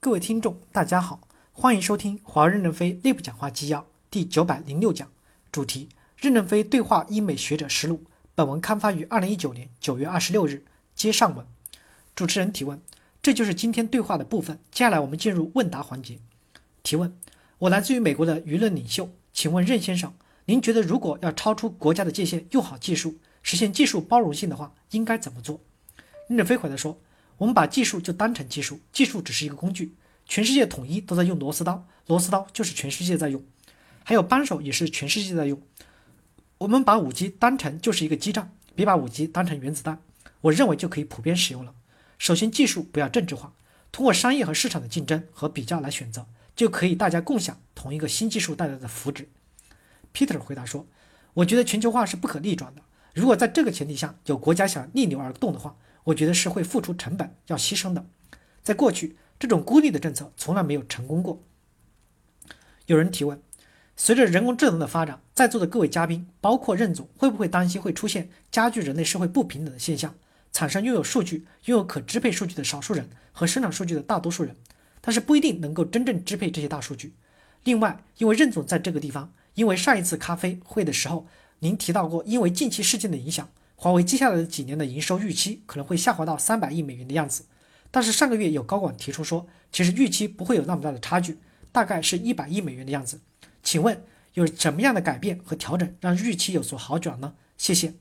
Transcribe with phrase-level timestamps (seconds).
[0.00, 1.18] 各位听众，大家好，
[1.50, 5.10] 欢迎收听华为任正非内部讲话纪要第九百零六讲，
[5.50, 8.04] 主题：任正非对话英美学者实录。
[8.32, 10.64] 本文刊发于二零一九年九月二十六日。
[10.94, 11.44] 接上文，
[12.14, 12.80] 主持人提问：
[13.20, 14.60] 这就是今天对话的部分。
[14.70, 16.20] 接下来我们进入问答环节。
[16.84, 17.18] 提问：
[17.58, 25.60] 我来自于美国的舆论领袖，请问任先生，您觉得如果要超出国家的界限，用好技术，实现技术包容性的话，应该怎么做？
[26.28, 26.96] 任正非回答说。
[27.38, 29.94] 我们把技术就当成技术，技术只是一个工具。
[30.26, 33.42] 全世界统一都在用螺丝刀，螺丝刀就是全世界在用，
[34.04, 35.58] 还有扳手也是全世界在用。
[36.58, 40.02] 我们把五 G 当成就是一个基站，别把五 G 当成原子弹，
[40.42, 41.72] 我认为就可以普遍使用了。
[42.18, 43.54] 首先，技术不要政治化，
[43.90, 49.26] 通过商业和市场的竞争和比较来选择，就可以大家共享同一个新技术带来的福祉。
[50.12, 50.86] Peter 回答说
[51.32, 52.82] ：“我觉得全球化是不可逆转的，
[53.14, 55.76] 如果在这个前提下有国家想逆流而动的话。”
[56.08, 58.06] 我觉得是会付出成本，要牺牲的。
[58.62, 61.42] 在过去，这种孤立的政策从来没有成功过。
[62.86, 63.42] 有人提问：
[63.96, 70.14] 随着人工智能的发展，在座的各位嘉宾，包括任总，会不会担心会出现加剧人类社会不平等的现象，
[70.50, 74.56] 产生拥有数据、拥有可支配数据的少数人和生产数据的大多数人，
[75.02, 77.12] 但是不一定能够真正支配这些大数据？
[77.64, 81.26] 另外，因为任总在这个地方，因为上一次咖啡会的时候，
[81.58, 83.50] 您提到过，因为近期事件的影响。
[83.80, 87.44] 华为接下来的几年的营收预期可能会下滑到三百亿美元的样子，
[87.92, 91.38] 但是上个月有高管提出说，其实预期不会有那么大的差距，
[91.70, 93.20] 大概是一百亿美元的样子。
[93.62, 94.02] 请问
[94.34, 97.34] 有什么样的改变和调整让预期有所好转呢？
[97.56, 97.94] 谢谢。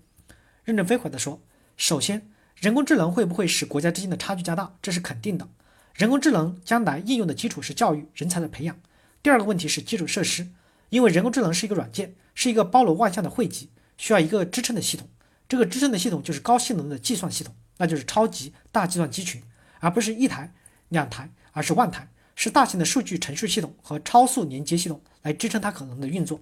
[0.63, 1.39] 任正非回答说，
[1.77, 4.73] 首先，人工智能会不会使国家之间的差距加大？
[4.81, 5.47] 这是肯定的。
[5.93, 8.75] 人工智能将来应用的基础是教育人才的培养。
[9.21, 10.47] 第二个问题是基础设施，
[10.89, 15.07] 因为人工智能是一个软件，是一个包罗万象的汇集，需要一个支撑的系统。
[15.49, 19.41] 这个支撑的系统就是高性能的计算系统，那就是超级大计算机群，
[19.79, 20.53] 而不是一台、
[20.89, 26.41] 两台，而是万台，是大型的数据程序系统和超速连接系统来支撑它可能的运作。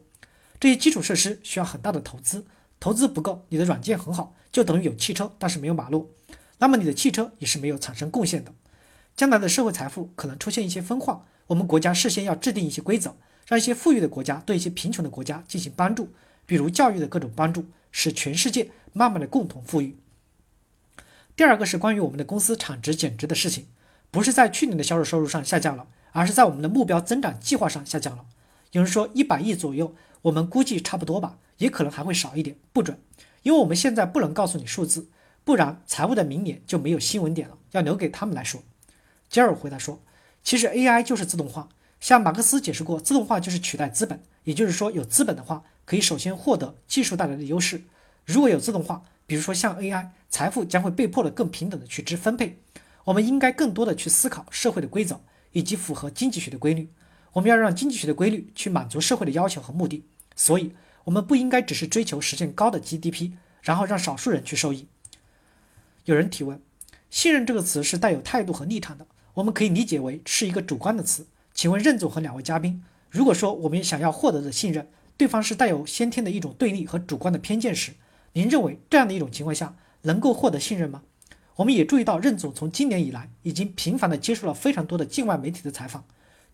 [0.60, 2.46] 这些基础设施需要很大的投资，
[2.80, 6.12] 投资不够，你的软件很好，就等于有汽车，但是没有马路，
[6.58, 8.52] 那么你的汽车也是没有产生贡献的。
[9.16, 13.16] 将来的社会财富可能出现一些分化，我们国家事先要制定一些规则，
[13.46, 16.10] 让一些富裕的国家对一些贫穷的国家进行帮助，
[16.48, 17.64] 比如教育的各种帮助。
[17.98, 19.98] 使全世界慢慢的共同富裕。
[21.36, 23.68] 第二个是关于我们的公司产值减值的事情，
[24.10, 28.24] 不是在去年的销售收入上下降了，而是在我们的目标增长计划上下降了。
[28.72, 32.98] 有人说一百亿左右，我们估计差不多吧，也可能还会少一点，不准，
[33.44, 35.10] 因为我们现在不能告诉你数字，
[35.44, 38.64] 不然财务的明年就没有新闻点了，要留给他们来说。
[39.28, 40.02] 杰尔回答说，
[40.42, 41.68] 其实 AI 就是自动化，
[42.00, 45.66] 像马克思解释过，自动化就是取代资本，也就是说有资本的话。
[45.84, 47.84] 可以首先获得技术带来的优势。
[48.26, 52.60] 如果有自动化，比如说像 AI，财富将会被迫的更平等的去支分配。
[53.06, 55.22] 我们应该更多的去思考社会的规则
[55.52, 56.90] 以及符合经济学的规律。
[57.34, 60.04] 我们要让经济学的规律去满足社会的要求和目的。
[60.36, 63.32] 所以，我们不应该只是追求实现高的 GDP，
[63.62, 64.88] 然后让少数人去受益。
[66.06, 66.60] 有人提问：
[67.10, 69.06] 信任这个词是带有态度和立场的，
[69.36, 71.28] 我们可以理解为是一个主观的词。
[71.54, 77.94] 请问任总和两位嘉宾，如果说我们想要获得的信任，对方是带有先天的一种对立和主观的偏见时，
[78.38, 81.04] 您认为这样的一种情况下能够获得信任吗？
[81.56, 86.04] 我们也注意到任总从今年以来已经频繁地接受了非常多的境外媒体的采访。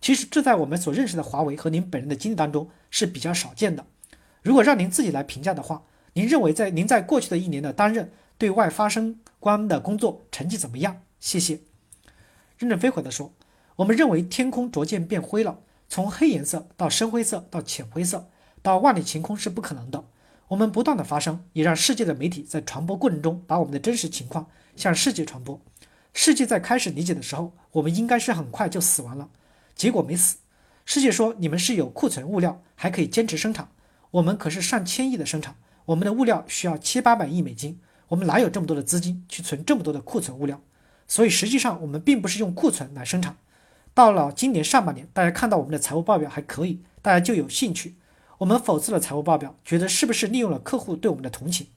[0.00, 3.84] 其实这在我们所认识的华为和您本人的经历当中是比较少见的。
[4.42, 5.82] 如果让您自己来评价的话，
[6.12, 11.02] 您认为在您在过去的一年的担任对外发声官的工作成绩怎么样？
[11.18, 11.58] 谢谢。
[12.58, 13.32] 任正非回答说
[13.74, 18.28] ：“我们认为天空逐渐变灰了，从黑颜色到深灰色到浅灰色。”
[18.62, 20.04] 到万里晴空是不可能的。
[20.52, 24.46] 我们不断的发声，也让世界的媒体在传播过程中把我们的真实情况
[24.76, 25.58] 向世界传播。
[26.12, 29.30] 世界在开始理解的时候，我们应该是很快就死完了，
[29.74, 30.36] 结果没死。
[30.84, 33.70] 世界说你们是有库存物料，还可以坚持生产。
[34.10, 40.60] 我们可是上千亿的生产，我们的物料需要七八百亿美金，我们哪有这么多的资金去存这么多的库存物料？
[41.08, 43.38] 所以实际上我们并不是用库存来生产。
[43.94, 47.96] 到了今年上半年，大家看到我们的财务报表还可以，大家就有兴趣。
[48.42, 51.68] 我们否次了财务报表，觉得是不是利用了客户对我们的同情？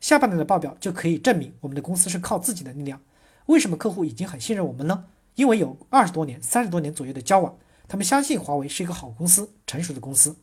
[0.00, 3.00] 下半年的报表就可以证明我们的公司是靠自己的力量。
[3.46, 5.04] 为什么客户已经很信任我们呢？
[5.36, 10.34] 因为有二十多年、三十多年左右的交往，他们相信华为是一个好公司、成熟的公司。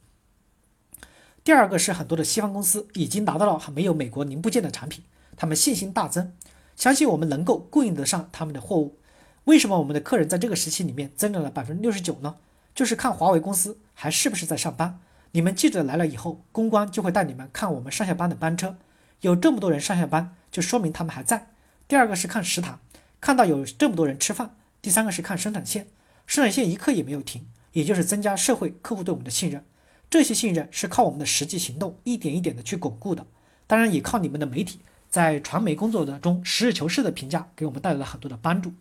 [1.44, 5.04] 第二个是很多的西方公司已经达到了很没有美国零部件的产品，
[5.36, 6.32] 他们信心大增，
[6.78, 8.98] 相信我们能够供应得上他们的货物。
[9.44, 12.38] 为什么我们的客人在这个时期里面增长了百分之六十九呢？
[12.74, 15.02] 就是看华为公司还是不是在上班。
[15.32, 18.78] 你们记者来了以后，公关就会带你们看我们上下班的班车，
[19.22, 21.50] 有这么多人上下班，就说明他们还在。
[21.88, 22.80] 第二个是看食堂，
[23.20, 24.56] 看到有这么多人吃饭。
[24.82, 25.88] 第三个是看生产线，
[26.26, 29.64] 生产线一刻也没有停，也就是增加社会客户对我们的信任。
[30.10, 33.26] 这些信任是靠我们的实际行动一点一点的去巩固的，
[33.68, 34.80] 当然也靠你们的媒体
[35.10, 38.72] 在传媒工作的中实事求是的评价给我们带来了很多的帮助。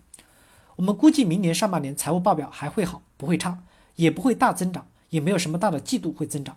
[0.76, 3.58] 我们估计明年上半年财务报表还会好，不会差，
[3.96, 6.56] 也不会大增长，也没有什么大的季度会增长，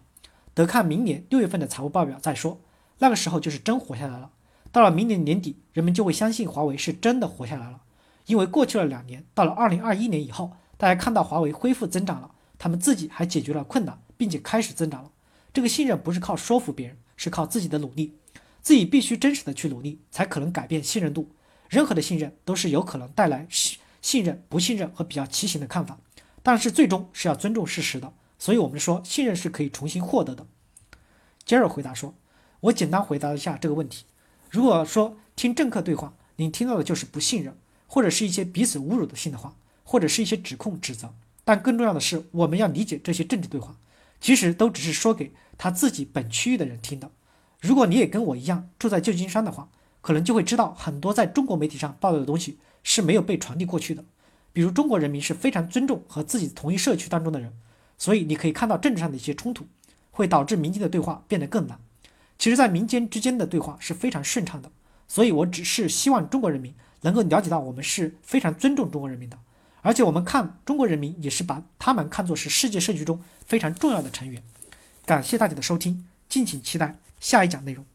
[0.54, 2.60] 得看明年六月份的财务报表再说。
[3.00, 4.32] 那个时候就是真活下来了。
[4.72, 7.82] 到了明年年底，人们就会相信华为是真的活下来了，
[8.26, 14.00] 因为过去了两年，到了二零二一年以后，大家看到华为恢复增长了，他们自己还解决了困难。
[14.20, 15.12] 并且开始增长了。
[15.54, 18.18] 这个信任不是靠说服别人，是靠自己的努力。
[18.62, 21.32] 自己必须真实的去努力，才可能改变信任度。
[21.70, 25.98] 任何的信任都是有可能带来信信任、不信任和比较畸形的看法，
[26.44, 28.12] 但是最终是要尊重事实的。
[28.40, 30.48] 所以，我们说信任是可以重新获得的。
[31.46, 32.16] 杰尔回答说
[32.62, 34.06] ：“我简单回答一下这个问题。
[34.50, 37.56] 如果说听政客对话，你听到的就是不信任，
[37.86, 41.14] 或者是一些彼此侮辱的性的话，或者是一些指控、指责。
[41.44, 43.76] 但更重要的是，我们要理解这些政治对话。”
[44.22, 47.10] 其实都只是说给他自己本区域的人听的。
[47.62, 49.70] 如果你也跟我一样住在旧金山的话，
[50.02, 54.04] 可能就会知道很多在中国媒体上报道的东西是没有被传递过去的。
[54.52, 57.54] 比如中国人民是非常尊重和自己同一社区当中的人，
[58.00, 59.68] 所以你可以看到政治上的一些冲突，
[60.10, 61.78] 会导致民间的对话变得更难。
[62.40, 64.72] 其实，在民间之间的对话是非常顺畅的。
[65.08, 69.38] 所以我只是希望中国人民能够了解到，我们是非常尊重中国人民的。
[69.82, 74.42] 而且我们看中国人民也是把他们看作是世界社区中非常重要的成员。
[75.06, 77.86] 感谢大家的收听，敬请期待下一讲内容。